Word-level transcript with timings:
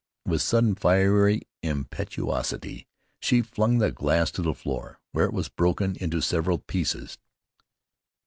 With 0.25 0.41
a 0.41 0.43
sudden 0.43 0.73
fiery 0.73 1.43
impetuosity 1.61 2.87
she 3.19 3.43
flung 3.43 3.77
the 3.77 3.91
glass 3.91 4.31
to 4.31 4.41
the 4.41 4.55
floor, 4.55 4.99
where 5.11 5.25
it 5.25 5.31
was 5.33 5.47
broken 5.47 5.95
into 5.99 6.21
several 6.21 6.57
pieces. 6.57 7.19